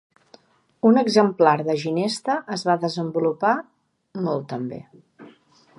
Un 0.89 0.95
exemplar 1.01 1.53
de 1.67 1.75
ginesta 1.83 2.39
es 2.57 2.65
va 2.71 2.77
desenvolupar 2.85 3.53
molt 4.29 4.51
també. 4.55 4.83